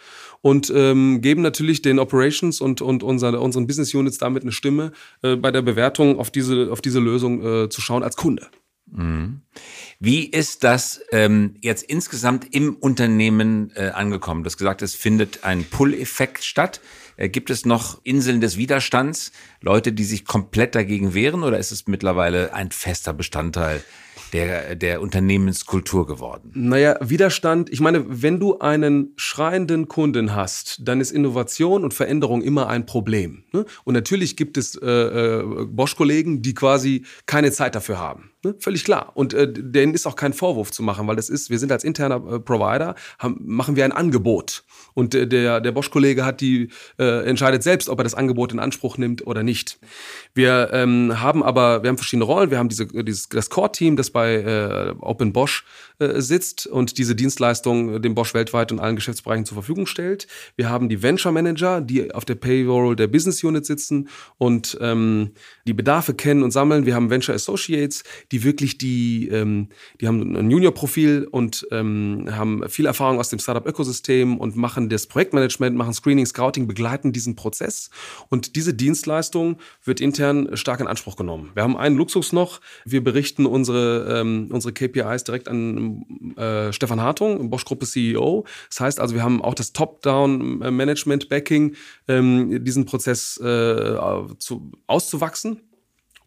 [0.42, 4.92] und ähm, geben natürlich den Operations und, und unser, unseren Business Units damit eine Stimme,
[5.22, 8.48] äh, bei der Bewertung auf diese, auf diese Lösung zu schauen als Kunde.
[8.90, 9.40] Mhm.
[9.98, 14.42] Wie ist das ähm, jetzt insgesamt im Unternehmen äh, angekommen?
[14.42, 16.80] Du hast gesagt, es findet ein Pull-Effekt statt.
[17.16, 21.72] Äh, gibt es noch Inseln des Widerstands, Leute, die sich komplett dagegen wehren, oder ist
[21.72, 23.82] es mittlerweile ein fester Bestandteil
[24.32, 26.50] der, der Unternehmenskultur geworden?
[26.54, 32.42] Naja, Widerstand, ich meine, wenn du einen schreienden Kunden hast, dann ist Innovation und Veränderung
[32.42, 33.44] immer ein Problem.
[33.52, 33.64] Ne?
[33.84, 38.30] Und natürlich gibt es äh, äh, Bosch-Kollegen, die quasi keine Zeit dafür haben.
[38.42, 38.54] Ne?
[38.58, 39.12] Völlig klar.
[39.14, 41.84] Und äh, denen ist auch kein Vorwurf zu machen, weil das ist, wir sind als
[41.84, 44.64] interner äh, Provider, haben, machen wir ein Angebot.
[44.94, 48.98] Und äh, der, der Bosch-Kollege hat die, entscheidet selbst, ob er das Angebot in Anspruch
[48.98, 49.55] nimmt oder nicht.
[50.34, 52.50] Wir ähm, haben aber, wir haben verschiedene Rollen.
[52.50, 55.64] Wir haben diese, dieses, das Core-Team, das bei äh, Open Bosch
[55.98, 60.26] äh, sitzt und diese Dienstleistung dem Bosch weltweit und allen Geschäftsbereichen zur Verfügung stellt.
[60.56, 65.30] Wir haben die Venture Manager, die auf der Payroll der Business Unit sitzen und ähm,
[65.66, 66.84] die Bedarfe kennen und sammeln.
[66.84, 69.68] Wir haben Venture Associates, die wirklich die, ähm,
[70.00, 75.06] die haben ein Junior-Profil und ähm, haben viel Erfahrung aus dem Startup-Ökosystem und machen das
[75.06, 77.88] Projektmanagement, machen Screening, Scouting, begleiten diesen Prozess.
[78.28, 79.35] Und diese Dienstleistung
[79.84, 81.50] wird intern stark in Anspruch genommen.
[81.54, 82.60] Wir haben einen Luxus noch.
[82.84, 88.44] Wir berichten unsere, ähm, unsere KPIs direkt an äh, Stefan Hartung, Bosch-Gruppe CEO.
[88.68, 91.76] Das heißt also, wir haben auch das Top-Down-Management-Backing,
[92.08, 93.96] ähm, diesen Prozess äh,
[94.38, 95.60] zu, auszuwachsen.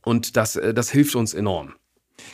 [0.03, 1.73] Und das, äh, das hilft uns enorm.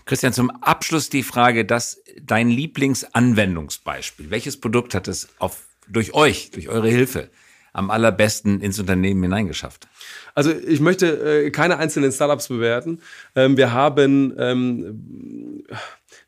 [0.05, 6.51] Christian, zum Abschluss die Frage, dass dein Lieblingsanwendungsbeispiel, welches Produkt hat es auf, durch euch,
[6.51, 7.29] durch eure Hilfe
[7.75, 9.87] am allerbesten ins Unternehmen hineingeschafft?
[10.33, 12.99] Also ich möchte äh, keine einzelnen Startups bewerten.
[13.35, 15.63] Ähm, wir haben ähm,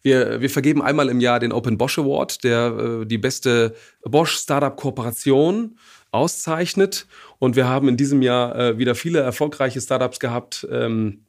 [0.02, 4.38] wir, wir vergeben einmal im Jahr den Open Bosch Award, der äh, die beste Bosch
[4.38, 5.78] Startup Kooperation
[6.12, 7.08] auszeichnet.
[7.40, 10.68] Und wir haben in diesem Jahr äh, wieder viele erfolgreiche Startups gehabt.
[10.72, 11.26] Ähm,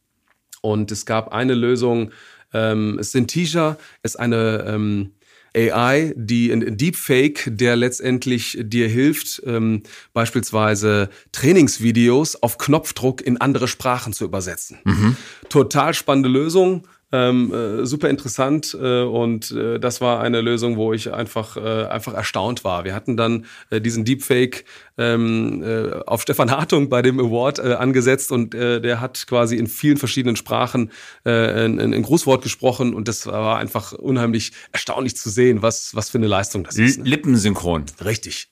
[0.61, 2.13] und es gab eine Lösung,
[2.53, 5.13] ähm, Synthesia ist eine ähm,
[5.57, 9.83] AI, die ein Deepfake, der letztendlich dir hilft, ähm,
[10.13, 14.79] beispielsweise Trainingsvideos auf Knopfdruck in andere Sprachen zu übersetzen.
[14.85, 15.17] Mhm.
[15.49, 16.87] Total spannende Lösung.
[17.11, 21.87] Ähm, äh, super interessant äh, und äh, das war eine Lösung, wo ich einfach äh,
[21.87, 22.85] einfach erstaunt war.
[22.85, 24.67] Wir hatten dann äh, diesen Deepfake
[24.99, 29.97] ähm, äh, auf Stefan Hartung bei dem Award angesetzt und der hat quasi in vielen
[29.97, 30.91] verschiedenen Sprachen
[31.25, 36.19] ein, ein Grußwort gesprochen und das war einfach unheimlich erstaunlich zu sehen, was was für
[36.19, 36.99] eine Leistung das ist.
[36.99, 37.05] Ne?
[37.05, 37.87] Lippensynchron.
[38.05, 38.49] Richtig.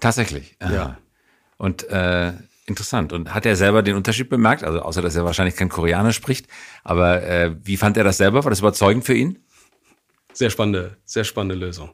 [0.00, 0.56] Tatsächlich.
[0.58, 0.72] Aha.
[0.72, 0.98] Ja.
[1.58, 2.32] Und äh,
[2.66, 3.12] Interessant.
[3.12, 4.62] Und hat er selber den Unterschied bemerkt?
[4.62, 6.46] Also außer, dass er wahrscheinlich kein Koreaner spricht.
[6.84, 8.44] Aber äh, wie fand er das selber?
[8.44, 9.44] War das überzeugend für ihn?
[10.32, 11.90] Sehr spannende, sehr spannende Lösung.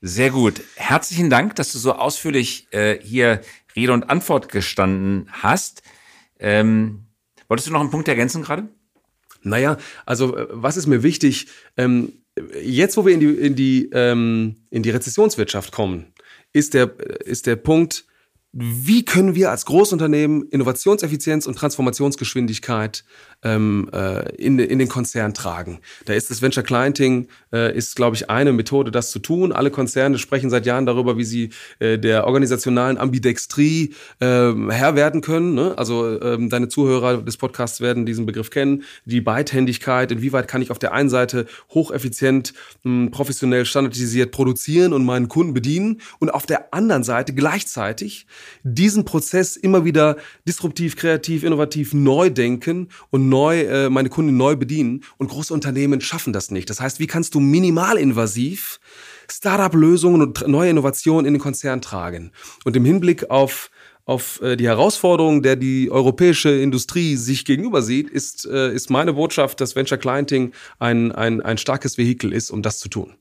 [0.00, 0.62] Sehr gut.
[0.76, 3.40] Herzlichen Dank, dass du so ausführlich äh, hier
[3.74, 5.82] Rede und Antwort gestanden hast.
[6.38, 7.06] Ähm,
[7.48, 8.68] wolltest du noch einen Punkt ergänzen gerade?
[9.42, 11.48] Naja, also äh, was ist mir wichtig?
[11.76, 12.12] Ähm,
[12.60, 16.12] jetzt, wo wir in die, in die, ähm, in die Rezessionswirtschaft kommen,
[16.52, 18.06] ist der, ist der Punkt,
[18.52, 23.04] wie können wir als Großunternehmen Innovationseffizienz und Transformationsgeschwindigkeit
[23.42, 25.80] ähm, äh, in, in den Konzern tragen.
[26.04, 29.52] Da ist das Venture Clienting, äh, ist, glaube ich, eine Methode, das zu tun.
[29.52, 35.20] Alle Konzerne sprechen seit Jahren darüber, wie sie äh, der organisationalen Ambidextrie äh, Herr werden
[35.20, 35.54] können.
[35.54, 35.74] Ne?
[35.76, 38.84] Also ähm, deine Zuhörer des Podcasts werden diesen Begriff kennen.
[39.04, 42.52] Die Beidhändigkeit, inwieweit kann ich auf der einen Seite hocheffizient,
[42.84, 48.26] mh, professionell standardisiert produzieren und meinen Kunden bedienen und auf der anderen Seite gleichzeitig
[48.62, 54.56] diesen Prozess immer wieder disruptiv, kreativ, innovativ neu denken und neu äh, meine Kunden neu
[54.56, 55.02] bedienen.
[55.16, 56.68] Und große Unternehmen schaffen das nicht.
[56.68, 58.78] Das heißt, wie kannst du minimalinvasiv
[59.30, 62.32] Startup-Lösungen und neue Innovationen in den Konzern tragen?
[62.64, 63.70] Und im Hinblick auf
[64.04, 69.12] auf äh, die Herausforderungen, der die europäische Industrie sich gegenüber sieht, ist, äh, ist meine
[69.12, 73.14] Botschaft, dass Venture Clienting ein, ein, ein starkes Vehikel ist, um das zu tun.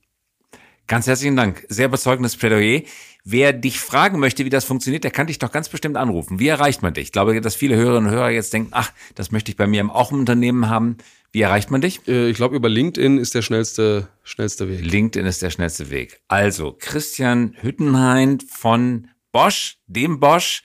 [0.87, 1.65] Ganz herzlichen Dank.
[1.69, 2.81] Sehr überzeugendes Plädoyer.
[3.23, 6.39] Wer dich fragen möchte, wie das funktioniert, der kann dich doch ganz bestimmt anrufen.
[6.39, 7.05] Wie erreicht man dich?
[7.05, 9.93] Ich glaube, dass viele Hörerinnen und Hörer jetzt denken, ach, das möchte ich bei mir
[9.93, 10.97] auch im Unternehmen haben.
[11.31, 12.07] Wie erreicht man dich?
[12.07, 14.83] Äh, ich glaube, über LinkedIn ist der schnellste, schnellste Weg.
[14.83, 16.19] LinkedIn ist der schnellste Weg.
[16.27, 20.63] Also, Christian Hüttenhain von Bosch, dem Bosch,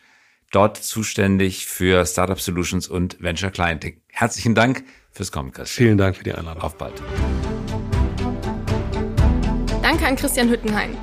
[0.50, 4.00] dort zuständig für Startup Solutions und Venture Clienting.
[4.08, 5.86] Herzlichen Dank fürs Kommen, Christian.
[5.86, 6.62] Vielen Dank für die Einladung.
[6.62, 7.00] Auf bald.
[9.96, 10.94] Danke an Christian Hüttenhain.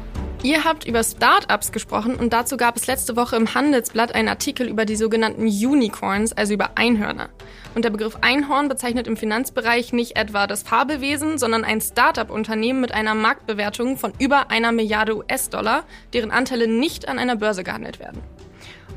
[0.44, 4.68] Ihr habt über Startups gesprochen und dazu gab es letzte Woche im Handelsblatt einen Artikel
[4.68, 7.30] über die sogenannten Unicorns, also über Einhörner.
[7.74, 12.92] Und der Begriff Einhorn bezeichnet im Finanzbereich nicht etwa das Fabelwesen, sondern ein Startup-Unternehmen mit
[12.92, 18.22] einer Marktbewertung von über einer Milliarde US-Dollar, deren Anteile nicht an einer Börse gehandelt werden.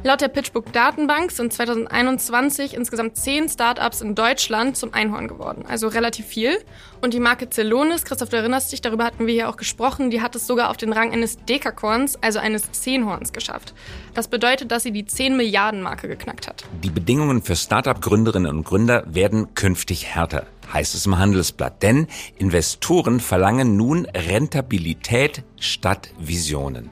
[0.06, 5.88] Laut der PitchBook Datenbank sind 2021 insgesamt zehn Startups in Deutschland zum Einhorn geworden, also
[5.88, 6.58] relativ viel.
[7.02, 10.22] Und die Marke Celonis, Christoph, du erinnerst dich, darüber hatten wir hier auch gesprochen, die
[10.22, 13.74] hat es sogar auf den Rang eines Dekakorns, also eines Zehnhorns geschafft.
[14.14, 16.64] Das bedeutet, dass sie die 10 Milliarden Marke geknackt hat.
[16.84, 21.82] Die Bedingungen für Startup-Gründerinnen und Gründer werden künftig härter heißt es im Handelsblatt.
[21.82, 22.06] Denn
[22.38, 26.90] Investoren verlangen nun Rentabilität statt Visionen.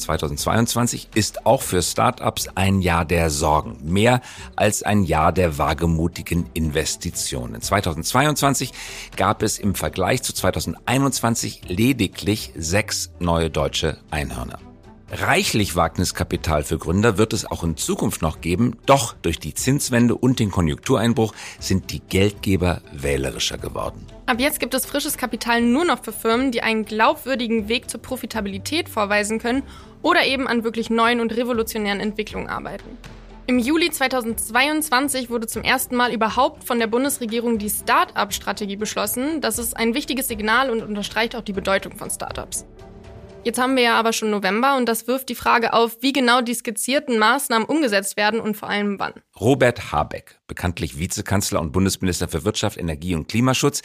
[0.00, 4.20] 2022 ist auch für Startups ein Jahr der Sorgen, mehr
[4.56, 7.60] als ein Jahr der wagemutigen Investitionen.
[7.60, 8.72] 2022
[9.16, 14.58] gab es im Vergleich zu 2021 lediglich sechs neue deutsche Einhörner.
[15.12, 20.14] Reichlich Wagniskapital für Gründer wird es auch in Zukunft noch geben, doch durch die Zinswende
[20.14, 24.06] und den Konjunktureinbruch sind die Geldgeber wählerischer geworden.
[24.26, 28.00] Ab jetzt gibt es frisches Kapital nur noch für Firmen, die einen glaubwürdigen Weg zur
[28.00, 29.64] Profitabilität vorweisen können
[30.02, 32.98] oder eben an wirklich neuen und revolutionären Entwicklungen arbeiten.
[33.46, 39.40] Im Juli 2022 wurde zum ersten Mal überhaupt von der Bundesregierung die Start-up-Strategie beschlossen.
[39.40, 42.64] Das ist ein wichtiges Signal und unterstreicht auch die Bedeutung von Startups.
[43.42, 46.42] Jetzt haben wir ja aber schon November und das wirft die Frage auf, wie genau
[46.42, 49.14] die skizzierten Maßnahmen umgesetzt werden und vor allem wann.
[49.40, 53.80] Robert Habeck, bekanntlich Vizekanzler und Bundesminister für Wirtschaft, Energie und Klimaschutz,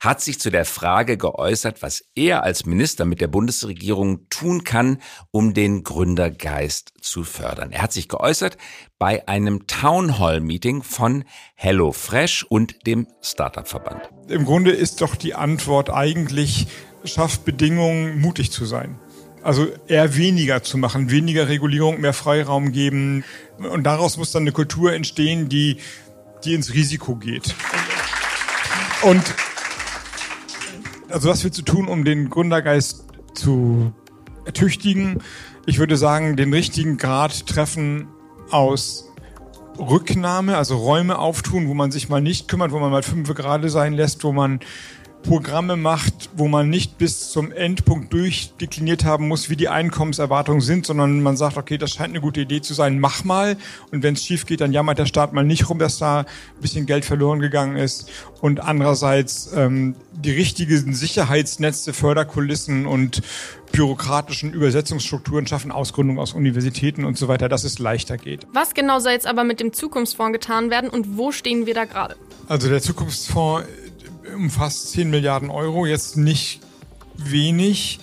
[0.00, 5.00] hat sich zu der Frage geäußert, was er als Minister mit der Bundesregierung tun kann,
[5.30, 7.72] um den Gründergeist zu fördern.
[7.72, 8.58] Er hat sich geäußert
[8.98, 14.10] bei einem Townhall-Meeting von HelloFresh und dem Startup-Verband.
[14.28, 16.66] Im Grunde ist doch die Antwort eigentlich,
[17.04, 18.98] schafft Bedingungen, mutig zu sein.
[19.42, 23.24] Also eher weniger zu machen, weniger Regulierung, mehr Freiraum geben.
[23.58, 25.78] Und daraus muss dann eine Kultur entstehen, die,
[26.44, 27.54] die ins Risiko geht.
[29.02, 29.22] Und
[31.08, 33.92] also was wir zu tun, um den Gründergeist zu
[34.44, 35.22] ertüchtigen?
[35.66, 38.08] Ich würde sagen, den richtigen Grad treffen
[38.50, 39.06] aus
[39.78, 43.70] Rücknahme, also Räume auftun, wo man sich mal nicht kümmert, wo man mal fünf gerade
[43.70, 44.60] sein lässt, wo man
[45.22, 50.86] Programme macht, wo man nicht bis zum Endpunkt durchdekliniert haben muss, wie die Einkommenserwartungen sind,
[50.86, 53.56] sondern man sagt, okay, das scheint eine gute Idee zu sein, mach mal.
[53.92, 56.26] Und wenn es schief geht, dann jammert der Staat mal nicht rum, dass da ein
[56.60, 58.10] bisschen Geld verloren gegangen ist.
[58.40, 63.22] Und andererseits ähm, die richtigen Sicherheitsnetze, Förderkulissen und
[63.72, 68.46] bürokratischen Übersetzungsstrukturen schaffen, Ausgründung aus Universitäten und so weiter, dass es leichter geht.
[68.52, 71.84] Was genau soll jetzt aber mit dem Zukunftsfonds getan werden und wo stehen wir da
[71.84, 72.16] gerade?
[72.48, 73.66] Also der Zukunftsfonds
[74.34, 76.60] umfasst 10 Milliarden Euro, jetzt nicht
[77.16, 78.00] wenig.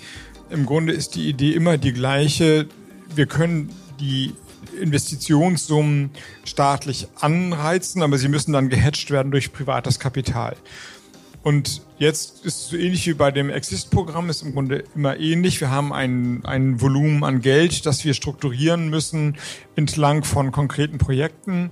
[0.50, 2.68] Im Grunde ist die Idee immer die gleiche.
[3.14, 4.34] Wir können die
[4.80, 6.12] Investitionssummen
[6.46, 10.56] staatlich anreizen, aber sie müssen dann gehatcht werden durch privates Kapital.
[11.44, 15.62] Und jetzt ist es so ähnlich wie bei dem Exist-Programm, ist im Grunde immer ähnlich.
[15.62, 19.38] Wir haben ein, ein Volumen an Geld, das wir strukturieren müssen
[19.76, 21.70] entlang von konkreten Projekten.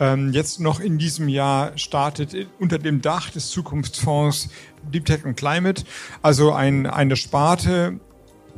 [0.00, 4.48] Ähm, jetzt noch in diesem Jahr startet unter dem Dach des Zukunftsfonds
[4.92, 5.84] Deep Tech and Climate,
[6.22, 8.00] also ein, eine Sparte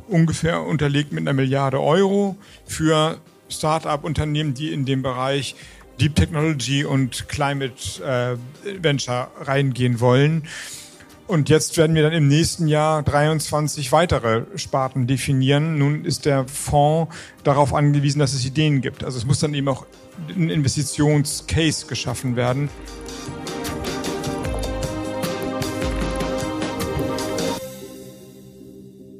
[0.07, 3.19] ungefähr unterlegt mit einer Milliarde Euro für
[3.49, 5.55] Start-up-Unternehmen, die in dem Bereich
[5.99, 10.43] Deep Technology und Climate äh, Venture reingehen wollen.
[11.27, 15.79] Und jetzt werden wir dann im nächsten Jahr 23 weitere Sparten definieren.
[15.79, 19.03] Nun ist der Fonds darauf angewiesen, dass es Ideen gibt.
[19.03, 19.87] Also es muss dann eben auch
[20.29, 22.69] ein Investitionscase geschaffen werden.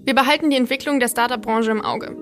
[0.05, 2.15] Wir behalten die Entwicklung der Startup-Branche im Auge.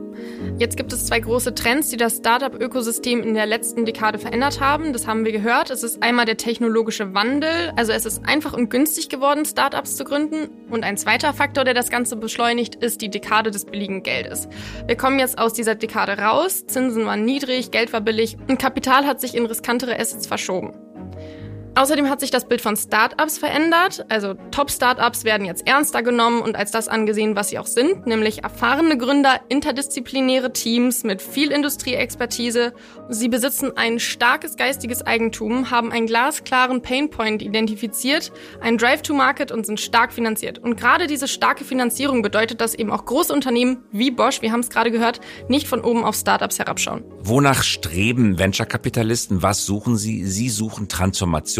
[0.57, 4.93] Jetzt gibt es zwei große Trends, die das Startup-Ökosystem in der letzten Dekade verändert haben.
[4.93, 5.69] Das haben wir gehört.
[5.69, 7.73] Es ist einmal der technologische Wandel.
[7.75, 10.49] Also es ist einfach und günstig geworden, Startups zu gründen.
[10.69, 14.47] Und ein zweiter Faktor, der das Ganze beschleunigt, ist die Dekade des billigen Geldes.
[14.87, 16.65] Wir kommen jetzt aus dieser Dekade raus.
[16.65, 20.73] Zinsen waren niedrig, Geld war billig und Kapital hat sich in riskantere Assets verschoben.
[21.75, 24.05] Außerdem hat sich das Bild von Startups verändert.
[24.07, 28.43] Also Top-Startups werden jetzt ernster genommen und als das angesehen, was sie auch sind, nämlich
[28.43, 32.73] erfahrene Gründer, interdisziplinäre Teams mit viel Industrieexpertise.
[33.09, 38.31] Sie besitzen ein starkes geistiges Eigentum, haben einen glasklaren Painpoint identifiziert,
[38.61, 40.59] einen Drive to Market und sind stark finanziert.
[40.59, 44.59] Und gerade diese starke Finanzierung bedeutet, dass eben auch große Unternehmen wie Bosch, wir haben
[44.59, 47.03] es gerade gehört, nicht von oben auf Startups herabschauen.
[47.23, 49.41] Wonach streben Venture-Kapitalisten?
[49.41, 50.25] Was suchen sie?
[50.25, 50.87] Sie suchen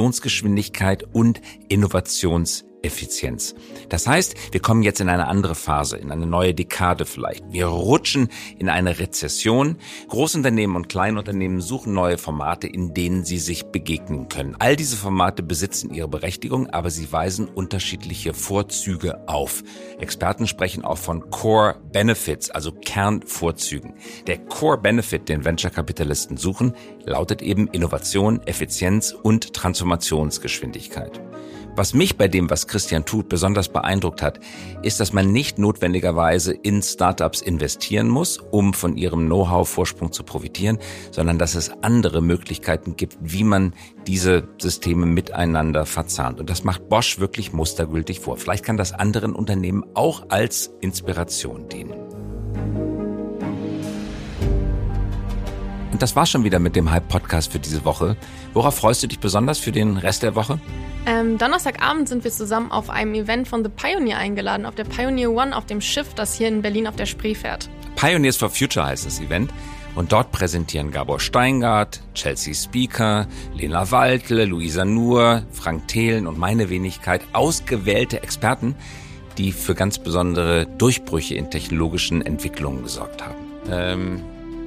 [0.03, 1.39] Transformationsgeschwindigkeit und
[1.69, 3.55] Innovations Effizienz.
[3.89, 7.43] Das heißt, wir kommen jetzt in eine andere Phase, in eine neue Dekade vielleicht.
[7.51, 8.27] Wir rutschen
[8.59, 9.77] in eine Rezession.
[10.09, 14.55] Großunternehmen und Kleinunternehmen suchen neue Formate, in denen sie sich begegnen können.
[14.59, 19.63] All diese Formate besitzen ihre Berechtigung, aber sie weisen unterschiedliche Vorzüge auf.
[19.99, 23.93] Experten sprechen auch von Core Benefits, also Kernvorzügen.
[24.27, 26.73] Der Core Benefit, den Venture-Kapitalisten suchen,
[27.05, 31.21] lautet eben Innovation, Effizienz und Transformationsgeschwindigkeit.
[31.75, 34.39] Was mich bei dem, was Christian tut, besonders beeindruckt hat,
[34.83, 40.77] ist, dass man nicht notwendigerweise in Startups investieren muss, um von ihrem Know-how-Vorsprung zu profitieren,
[41.09, 43.73] sondern dass es andere Möglichkeiten gibt, wie man
[44.05, 46.39] diese Systeme miteinander verzahnt.
[46.39, 48.37] Und das macht Bosch wirklich mustergültig vor.
[48.37, 52.92] Vielleicht kann das anderen Unternehmen auch als Inspiration dienen.
[55.93, 58.17] Und das war schon wieder mit dem Hype-Podcast für diese Woche.
[58.53, 60.59] Worauf freust du dich besonders für den Rest der Woche?
[61.05, 65.29] Ähm, Donnerstagabend sind wir zusammen auf einem Event von The Pioneer eingeladen, auf der Pioneer
[65.29, 67.69] One, auf dem Schiff, das hier in Berlin auf der Spree fährt.
[67.95, 69.53] Pioneers for Future heißt das Event.
[69.93, 76.71] Und dort präsentieren Gabor Steingart, Chelsea Speaker, Lena Waldle, Luisa Nuhr, Frank Thelen und meine
[76.71, 78.73] Wenigkeit ausgewählte Experten,
[79.37, 83.35] die für ganz besondere Durchbrüche in technologischen Entwicklungen gesorgt haben.
[83.69, 84.23] Ähm,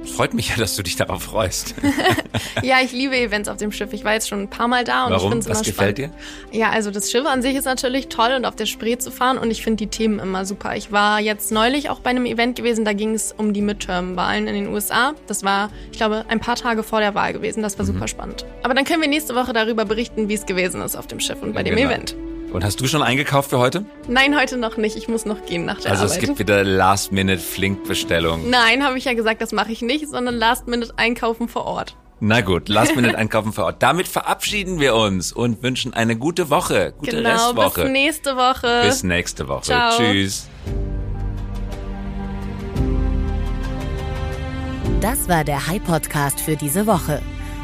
[0.07, 1.75] Freut mich ja, dass du dich darauf freust.
[2.63, 3.93] ja, ich liebe Events auf dem Schiff.
[3.93, 5.25] Ich war jetzt schon ein paar Mal da und Warum?
[5.25, 6.15] ich finde es immer gefällt spannend.
[6.51, 6.59] dir?
[6.59, 9.37] Ja, also das Schiff an sich ist natürlich toll und auf der Spree zu fahren
[9.37, 10.75] und ich finde die Themen immer super.
[10.75, 14.47] Ich war jetzt neulich auch bei einem Event gewesen, da ging es um die Midterm-Wahlen
[14.47, 15.13] in den USA.
[15.27, 17.61] Das war, ich glaube, ein paar Tage vor der Wahl gewesen.
[17.61, 17.93] Das war mhm.
[17.93, 18.45] super spannend.
[18.63, 21.41] Aber dann können wir nächste Woche darüber berichten, wie es gewesen ist auf dem Schiff
[21.41, 21.89] und bei ja, dem genau.
[21.89, 22.15] Event.
[22.53, 23.85] Und hast du schon eingekauft für heute?
[24.07, 24.95] Nein, heute noch nicht.
[24.95, 26.11] Ich muss noch gehen nach der also Arbeit.
[26.11, 28.49] Also es gibt wieder Last-Minute-Flink-Bestellungen.
[28.49, 31.97] Nein, habe ich ja gesagt, das mache ich nicht, sondern Last-Minute-Einkaufen vor Ort.
[32.19, 33.83] Na gut, Last-Minute-Einkaufen vor Ort.
[33.83, 37.83] Damit verabschieden wir uns und wünschen eine gute Woche, gute genau, Restwoche.
[37.83, 38.81] Bis nächste Woche.
[38.85, 39.63] Bis nächste Woche.
[39.63, 39.97] Ciao.
[39.97, 40.47] Tschüss.
[45.01, 47.21] Das war der High Podcast für diese Woche.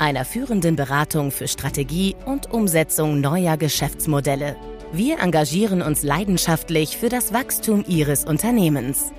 [0.00, 4.56] einer führenden Beratung für Strategie und Umsetzung neuer Geschäftsmodelle.
[4.92, 9.12] Wir engagieren uns leidenschaftlich für das Wachstum Ihres Unternehmens.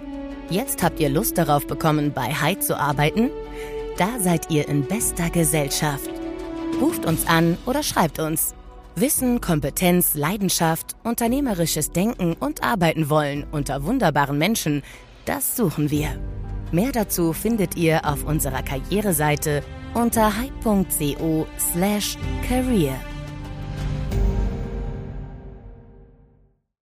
[0.50, 3.30] Jetzt habt ihr Lust darauf bekommen, bei Hyde zu arbeiten?
[3.98, 6.10] Da seid ihr in bester Gesellschaft.
[6.82, 8.56] Ruft uns an oder schreibt uns.
[8.96, 14.84] Wissen, Kompetenz, Leidenschaft, unternehmerisches Denken und Arbeiten wollen unter wunderbaren Menschen,
[15.26, 16.10] das suchen wir.
[16.72, 19.64] Mehr dazu findet ihr auf unserer Karriereseite
[19.94, 23.00] unter hype.co/career.